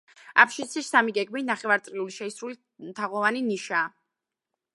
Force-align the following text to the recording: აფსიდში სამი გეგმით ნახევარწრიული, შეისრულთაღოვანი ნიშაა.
აფსიდში 0.43 0.81
სამი 0.87 1.13
გეგმით 1.17 1.45
ნახევარწრიული, 1.51 2.17
შეისრულთაღოვანი 2.17 3.45
ნიშაა. 3.53 3.85